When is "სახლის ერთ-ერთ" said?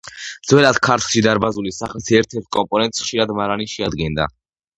1.81-2.49